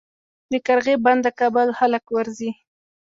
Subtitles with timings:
[0.51, 2.49] د قرغې بند د کابل خلک ورځي